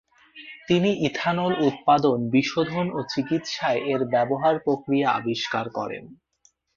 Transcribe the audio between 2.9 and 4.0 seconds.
ও চিকিৎসায়